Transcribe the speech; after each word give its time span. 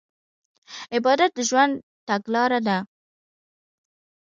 عبادت 0.95 1.31
د 1.37 1.39
ژوند 1.49 1.73
تګلاره 2.07 2.59
ده. 2.67 2.77